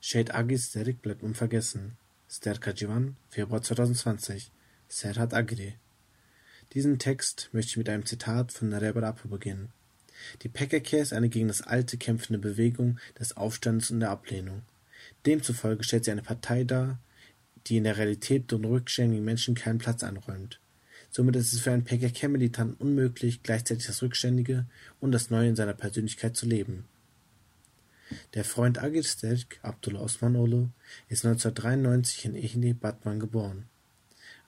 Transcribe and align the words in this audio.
Shade 0.00 0.32
Agis 0.32 0.70
Derek 0.70 1.02
bleibt 1.02 1.24
unvergessen. 1.24 1.96
Sterka 2.30 2.70
Jivan, 2.70 3.16
Februar 3.30 3.62
2020. 3.62 4.52
Serhat 4.88 5.34
Agri. 5.34 5.74
Diesen 6.72 7.00
Text 7.00 7.48
möchte 7.52 7.70
ich 7.70 7.76
mit 7.78 7.88
einem 7.88 8.06
Zitat 8.06 8.52
von 8.52 8.68
Nareba 8.68 9.00
Apo 9.00 9.28
beginnen. 9.28 9.72
Die 10.42 10.48
PKK 10.48 11.00
ist 11.00 11.12
eine 11.12 11.28
gegen 11.28 11.48
das 11.48 11.62
Alte 11.62 11.96
kämpfende 11.96 12.38
Bewegung 12.38 12.98
des 13.18 13.36
Aufstands 13.36 13.90
und 13.90 14.00
der 14.00 14.10
Ablehnung. 14.10 14.62
Demzufolge 15.26 15.82
stellt 15.82 16.04
sie 16.04 16.12
eine 16.12 16.22
Partei 16.22 16.62
dar, 16.62 17.00
die 17.66 17.76
in 17.76 17.84
der 17.84 17.96
Realität 17.96 18.52
den 18.52 18.64
rückständigen 18.64 19.24
Menschen 19.24 19.56
keinen 19.56 19.78
Platz 19.78 20.04
einräumt. 20.04 20.60
Somit 21.10 21.34
ist 21.34 21.52
es 21.52 21.60
für 21.60 21.72
einen 21.72 21.84
PKK-Militanten 21.84 22.76
unmöglich, 22.76 23.42
gleichzeitig 23.42 23.86
das 23.86 24.02
Rückständige 24.02 24.66
und 25.00 25.10
das 25.10 25.30
Neue 25.30 25.48
in 25.48 25.56
seiner 25.56 25.74
Persönlichkeit 25.74 26.36
zu 26.36 26.46
leben. 26.46 26.84
Der 28.34 28.44
Freund 28.44 28.82
Agil 28.82 29.04
Stelk, 29.04 29.58
Abdullah 29.62 30.02
Osmanoğlu, 30.02 30.68
ist 31.08 31.24
1993 31.24 32.26
in 32.26 32.34
Echni, 32.34 32.74
Batman 32.74 33.20
geboren. 33.20 33.64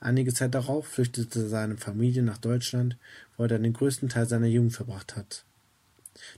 Einige 0.00 0.34
Zeit 0.34 0.54
darauf 0.54 0.86
flüchtete 0.86 1.48
seine 1.48 1.78
Familie 1.78 2.22
nach 2.22 2.38
Deutschland, 2.38 2.98
wo 3.36 3.44
er 3.44 3.48
dann 3.48 3.62
den 3.62 3.72
größten 3.72 4.10
Teil 4.10 4.26
seiner 4.26 4.46
Jugend 4.46 4.74
verbracht 4.74 5.16
hat. 5.16 5.44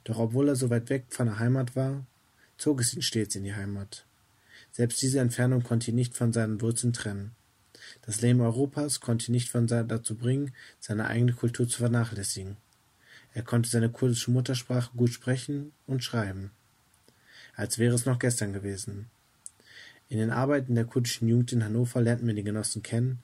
Doch 0.04 0.18
obwohl 0.18 0.48
er 0.48 0.56
so 0.56 0.70
weit 0.70 0.88
weg 0.88 1.06
von 1.08 1.26
der 1.26 1.40
Heimat 1.40 1.74
war, 1.74 2.06
zog 2.58 2.80
es 2.80 2.94
ihn 2.94 3.02
stets 3.02 3.34
in 3.34 3.42
die 3.42 3.54
Heimat. 3.54 4.06
Selbst 4.70 5.02
diese 5.02 5.18
Entfernung 5.18 5.64
konnte 5.64 5.90
ihn 5.90 5.96
nicht 5.96 6.16
von 6.16 6.32
seinen 6.32 6.60
Wurzeln 6.60 6.92
trennen. 6.92 7.32
Das 8.02 8.20
Leben 8.20 8.40
Europas 8.40 9.00
konnte 9.00 9.30
ihn 9.30 9.32
nicht 9.32 9.50
von 9.50 9.66
dazu 9.66 10.14
bringen, 10.14 10.54
seine 10.78 11.06
eigene 11.08 11.32
Kultur 11.32 11.66
zu 11.66 11.78
vernachlässigen. 11.78 12.56
Er 13.34 13.42
konnte 13.42 13.68
seine 13.68 13.90
kurdische 13.90 14.30
Muttersprache 14.30 14.96
gut 14.96 15.10
sprechen 15.10 15.72
und 15.86 16.04
schreiben, 16.04 16.52
als 17.54 17.78
wäre 17.78 17.94
es 17.94 18.06
noch 18.06 18.18
gestern 18.18 18.52
gewesen. 18.52 19.06
In 20.08 20.18
den 20.18 20.30
Arbeiten 20.30 20.74
der 20.74 20.84
kurdischen 20.84 21.28
Jugend 21.28 21.52
in 21.52 21.64
Hannover 21.64 22.00
lernten 22.00 22.26
wir 22.26 22.34
den 22.34 22.44
Genossen 22.44 22.82
kennen 22.82 23.20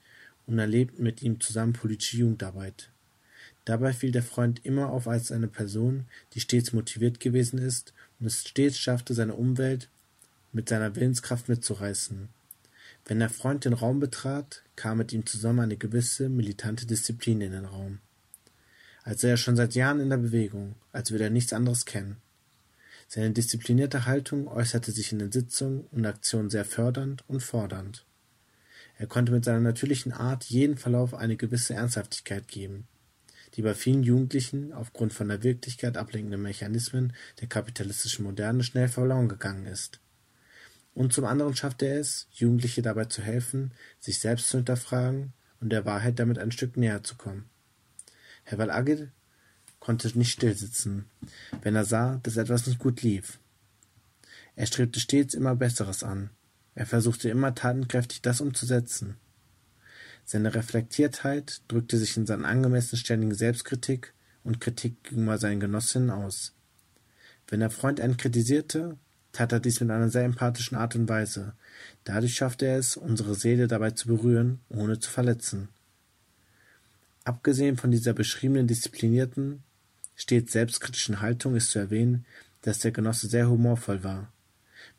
und 0.47 0.59
erlebten 0.59 1.03
mit 1.03 1.23
ihm 1.23 1.41
zusammen 1.41 1.75
politische 1.75 2.19
Jugendarbeit. 2.19 2.91
Dabei 3.65 3.93
fiel 3.93 4.13
der 4.13 4.23
Freund 4.23 4.65
immer 4.65 4.89
auf 4.89 5.07
als 5.07 5.31
eine 5.31 5.49
Person, 5.49 6.07
die 6.33 6.41
stets 6.41 6.73
motiviert 6.73 7.21
gewesen 7.21 7.59
ist 7.59 7.93
und 8.19 8.27
es 8.27 8.49
stets 8.49 8.79
schaffte, 8.79 9.13
seine 9.13 9.35
Umwelt 9.35 9.91
mit 10.53 10.71
seiner 10.71 10.97
Willenskraft 10.97 11.51
mitzureißen. 11.51 12.31
Wenn 13.05 13.19
der 13.19 13.29
Freund 13.29 13.65
den 13.65 13.75
Raum 13.75 14.01
betrat, 14.01 14.63
kam 14.77 14.99
mit 14.99 15.13
ihm 15.13 15.27
zusammen 15.27 15.61
eine 15.61 15.77
gewisse 15.77 16.29
militante 16.29 16.87
Disziplin 16.87 17.43
in 17.43 17.53
den 17.53 17.67
Raum. 17.67 17.99
Als 19.03 19.21
sei 19.21 19.29
er 19.31 19.37
schon 19.37 19.57
seit 19.57 19.75
Jahren 19.75 20.01
in 20.01 20.11
der 20.11 20.17
Bewegung, 20.17 20.75
als 20.93 21.11
würde 21.11 21.25
er 21.25 21.31
nichts 21.31 21.53
anderes 21.53 21.85
kennen. 21.85 22.17
Seine 23.11 23.31
disziplinierte 23.31 24.05
Haltung 24.05 24.49
äußerte 24.49 24.93
sich 24.93 25.13
in 25.13 25.19
den 25.19 25.33
Sitzungen 25.33 25.87
und 25.91 26.05
Aktionen 26.05 26.51
sehr 26.51 26.67
fördernd 26.67 27.25
und 27.27 27.43
fordernd. 27.43 28.05
Er 28.99 29.07
konnte 29.07 29.33
mit 29.33 29.47
seiner 29.47 29.61
natürlichen 29.61 30.13
Art 30.13 30.45
jeden 30.45 30.77
Verlauf 30.77 31.15
eine 31.15 31.37
gewisse 31.37 31.73
Ernsthaftigkeit 31.73 32.49
geben, 32.49 32.87
die 33.55 33.63
bei 33.63 33.73
vielen 33.73 34.03
Jugendlichen 34.03 34.75
aufgrund 34.75 35.15
von 35.15 35.29
der 35.29 35.43
Wirklichkeit 35.43 35.97
ablenkenden 35.97 36.43
Mechanismen 36.43 37.15
der 37.41 37.49
kapitalistischen 37.49 38.27
Moderne 38.27 38.63
schnell 38.63 38.89
verloren 38.89 39.29
gegangen 39.29 39.65
ist. 39.65 40.01
Und 40.93 41.15
zum 41.15 41.25
anderen 41.25 41.57
schaffte 41.57 41.87
er 41.87 42.01
es, 42.01 42.27
Jugendliche 42.33 42.83
dabei 42.83 43.07
zu 43.07 43.23
helfen, 43.23 43.73
sich 44.01 44.19
selbst 44.19 44.51
zu 44.51 44.59
hinterfragen 44.59 45.33
und 45.63 45.71
der 45.71 45.87
Wahrheit 45.87 46.19
damit 46.19 46.39
ein 46.39 46.53
Stück 46.53 46.77
näher 46.77 47.03
zu 47.03 47.15
kommen. 47.15 47.49
Herr 48.45 48.59
Valagir 48.59 49.13
konnte 49.89 50.19
nicht 50.19 50.33
stillsitzen, 50.33 51.07
wenn 51.63 51.75
er 51.75 51.87
sah, 51.87 52.21
dass 52.23 52.37
etwas 52.37 52.67
nicht 52.67 52.79
gut 52.79 53.01
lief. 53.01 53.39
Er 54.55 54.67
strebte 54.67 55.01
stets 55.01 55.33
immer 55.33 55.57
Besseres 55.57 56.03
an, 56.03 56.29
er 56.75 56.85
versuchte 56.85 57.31
immer 57.31 57.55
tatenkräftig 57.55 58.21
das 58.21 58.43
umzusetzen. 58.43 59.17
Seine 60.27 60.55
Reflektiertheit 60.55 61.63
drückte 61.69 61.97
sich 61.97 62.19
in 62.19 62.27
seiner 62.27 62.47
angemessen 62.47 62.99
ständigen 62.99 63.33
Selbstkritik 63.33 64.13
und 64.45 64.61
Kritik 64.61 65.05
gegenüber 65.05 65.39
seinen 65.39 65.59
Genossinnen 65.59 66.11
aus. 66.11 66.53
Wenn 67.47 67.61
der 67.61 67.71
Freund 67.71 67.99
einen 67.99 68.19
kritisierte, 68.19 68.99
tat 69.33 69.53
er 69.53 69.61
dies 69.61 69.81
mit 69.81 69.91
einer 69.91 70.11
sehr 70.11 70.25
empathischen 70.25 70.77
Art 70.77 70.97
und 70.97 71.09
Weise. 71.09 71.55
Dadurch 72.05 72.35
schaffte 72.35 72.67
er 72.67 72.77
es, 72.77 72.99
unsere 72.99 73.35
Seele 73.35 73.69
dabei 73.69 73.93
zu 73.93 74.09
berühren, 74.09 74.61
ohne 74.69 74.99
zu 74.99 75.09
verletzen. 75.09 75.71
Abgesehen 77.25 77.79
von 77.79 77.91
dieser 77.91 78.13
beschriebenen 78.13 78.67
disziplinierten, 78.67 79.63
stets 80.19 80.53
selbstkritischen 80.53 81.21
Haltung 81.23 81.55
ist 81.57 81.71
zu 81.71 81.79
erwähnen, 81.79 82.27
dass 82.63 82.81
der 82.81 82.91
Genosse 82.91 83.29
sehr 83.29 83.49
humorvoll 83.49 84.05
war. 84.05 84.33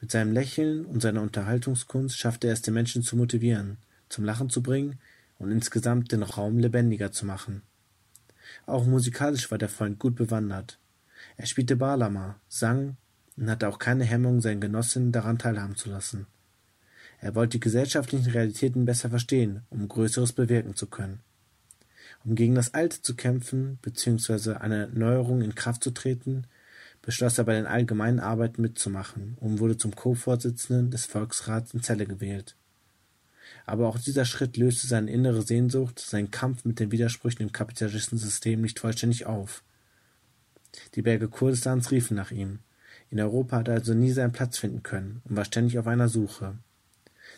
Mit 0.02 0.12
seinem 0.12 0.32
Lächeln 0.32 0.86
und 0.86 1.02
seiner 1.02 1.22
Unterhaltungskunst 1.22 2.18
schaffte 2.18 2.48
er 2.48 2.54
es, 2.54 2.62
den 2.62 2.74
Menschen 2.74 3.04
zu 3.04 3.18
motivieren, 3.18 3.78
zum 4.08 4.24
Lachen 4.24 4.50
zu 4.50 4.64
bringen 4.64 4.98
und 5.38 5.52
insgesamt 5.52 6.12
den 6.14 6.24
Raum 6.24 6.58
lebendiger 6.58 7.12
zu 7.12 7.26
machen. 7.26 7.62
Auch 8.66 8.86
musikalisch 8.86 9.52
war 9.52 9.58
der 9.58 9.70
Freund 9.70 10.00
gut 10.00 10.16
bewandert. 10.16 10.80
Er 11.36 11.46
spielte 11.46 11.76
Balama, 11.76 12.40
sang 12.48 12.96
und 13.36 13.50
hatte 13.50 13.68
auch 13.68 13.78
keine 13.78 14.06
Hemmung, 14.06 14.42
seinen 14.42 14.62
Genossinnen 14.62 15.12
daran 15.12 15.38
teilhaben 15.38 15.76
zu 15.76 15.90
lassen. 15.90 16.28
Er 17.20 17.36
wollte 17.36 17.58
die 17.58 17.60
gesellschaftlichen 17.60 18.32
Realitäten 18.32 18.86
besser 18.86 19.10
verstehen, 19.10 19.64
um 19.70 19.90
Größeres 19.90 20.32
bewirken 20.32 20.76
zu 20.76 20.88
können. 20.88 21.20
Um 22.26 22.36
gegen 22.36 22.56
das 22.56 22.74
Alte 22.74 23.02
zu 23.02 23.16
kämpfen 23.16 23.80
bzw. 23.82 24.56
eine 24.56 24.90
Neuerung 24.90 25.42
in 25.42 25.56
Kraft 25.56 25.84
zu 25.84 25.92
treten, 25.92 26.46
beschloss 27.02 27.38
er 27.38 27.46
bei 27.46 27.54
den 27.54 27.66
allgemeinen 27.66 28.20
Arbeiten 28.20 28.62
mitzumachen 28.62 29.38
und 29.40 29.60
wurde 29.60 29.78
zum 29.78 29.96
Co-Vorsitzenden 29.96 30.92
des 30.92 31.06
Volksrats 31.06 31.74
in 31.74 31.82
Celle 31.82 32.06
gewählt. 32.06 32.56
Aber 33.66 33.88
auch 33.88 33.98
dieser 33.98 34.26
Schritt 34.26 34.58
löste 34.58 34.88
seine 34.88 35.12
innere 35.12 35.42
Sehnsucht, 35.42 36.00
seinen 36.00 36.32
Kampf 36.32 36.66
mit 36.66 36.80
den 36.80 36.92
Widersprüchen 36.92 37.42
im 37.42 37.52
kapitalistischen 37.52 38.18
System 38.18 38.62
nicht 38.62 38.80
vollständig 38.80 39.26
auf. 39.26 39.64
Die 40.96 41.02
Berge 41.02 41.28
Kurdistans 41.28 41.92
riefen 41.92 42.16
nach 42.16 42.32
ihm. 42.32 42.60
In 43.10 43.20
Europa 43.20 43.58
hat 43.58 43.68
er 43.68 43.76
also 43.76 43.94
nie 43.94 44.12
seinen 44.12 44.34
Platz 44.34 44.58
finden 44.58 44.84
können 44.84 45.22
und 45.26 45.36
war 45.36 45.46
ständig 45.46 45.80
auf 45.80 45.88
einer 45.88 46.10
Suche. 46.10 46.56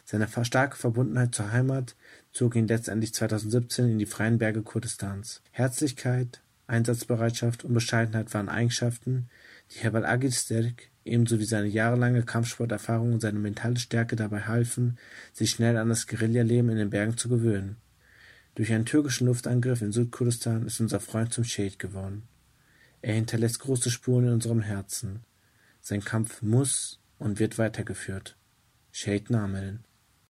Seine 0.05 0.27
starke 0.43 0.75
Verbundenheit 0.75 1.33
zur 1.35 1.51
Heimat 1.51 1.95
zog 2.31 2.55
ihn 2.55 2.67
letztendlich 2.67 3.13
2017 3.13 3.91
in 3.91 3.99
die 3.99 4.05
freien 4.05 4.37
Berge 4.37 4.61
Kurdistans. 4.61 5.41
Herzlichkeit, 5.51 6.41
Einsatzbereitschaft 6.67 7.65
und 7.65 7.73
Bescheidenheit 7.73 8.33
waren 8.33 8.49
Eigenschaften, 8.49 9.29
die 9.71 9.79
Herbal 9.79 10.05
Agilsterk 10.05 10.89
ebenso 11.03 11.39
wie 11.39 11.45
seine 11.45 11.67
jahrelange 11.67 12.23
Kampfsporterfahrung 12.23 13.13
und 13.13 13.21
seine 13.21 13.39
mentale 13.39 13.77
Stärke 13.77 14.15
dabei 14.15 14.41
halfen, 14.41 14.97
sich 15.33 15.49
schnell 15.49 15.77
an 15.77 15.89
das 15.89 16.07
Guerillaleben 16.07 16.69
in 16.69 16.77
den 16.77 16.89
Bergen 16.89 17.17
zu 17.17 17.27
gewöhnen. 17.27 17.77
Durch 18.55 18.71
einen 18.71 18.85
türkischen 18.85 19.27
Luftangriff 19.27 19.81
in 19.81 19.91
Südkurdistan 19.91 20.65
ist 20.65 20.79
unser 20.79 20.99
Freund 20.99 21.33
zum 21.33 21.43
Shade 21.43 21.77
geworden. 21.77 22.23
Er 23.01 23.15
hinterlässt 23.15 23.59
große 23.59 23.89
Spuren 23.89 24.25
in 24.25 24.33
unserem 24.33 24.61
Herzen. 24.61 25.21
Sein 25.79 26.03
Kampf 26.03 26.41
muss 26.41 26.99
und 27.17 27.39
wird 27.39 27.57
weitergeführt. 27.57 28.35
Shade 28.91 29.25
Nameln 29.29 29.83